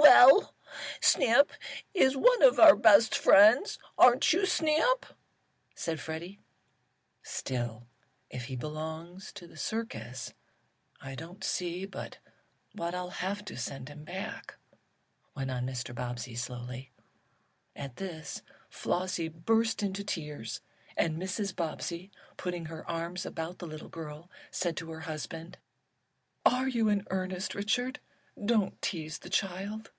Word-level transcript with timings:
"Well, 0.00 0.54
Snap 1.00 1.50
is 1.92 2.16
one 2.16 2.42
of 2.42 2.58
our 2.60 2.76
best 2.76 3.14
friends, 3.16 3.78
aren't 3.98 4.32
you 4.32 4.46
Snap?" 4.46 5.06
said 5.74 6.00
Freddie. 6.00 6.38
"Still, 7.22 7.86
if 8.30 8.44
he 8.44 8.54
belongs 8.56 9.32
to 9.32 9.46
the 9.46 9.56
circus 9.56 10.32
I 11.00 11.14
don't 11.14 11.42
see 11.44 11.84
but 11.84 12.18
what 12.72 12.94
I'll 12.94 13.10
have 13.10 13.44
to 13.46 13.56
send 13.56 13.88
him 13.88 14.04
back," 14.04 14.56
went 15.34 15.50
on 15.50 15.66
Mr. 15.66 15.94
Bobbsey, 15.94 16.36
slowly. 16.36 16.90
At 17.76 17.96
this 17.96 18.42
Flossie 18.70 19.28
burst 19.28 19.82
into 19.82 20.04
tears, 20.04 20.60
and 20.96 21.16
Mrs. 21.18 21.54
Bobbsey, 21.54 22.10
putting 22.36 22.66
her 22.66 22.88
arms 22.88 23.26
about 23.26 23.58
the 23.58 23.66
little 23.66 23.88
girl, 23.90 24.30
said 24.50 24.76
to 24.78 24.90
her 24.90 25.00
husband: 25.00 25.58
"Are 26.46 26.68
you 26.68 26.88
in 26.88 27.06
earnest 27.10 27.54
Richard? 27.54 27.98
Don't 28.44 28.80
tease 28.80 29.18
the 29.18 29.30
child." 29.30 29.90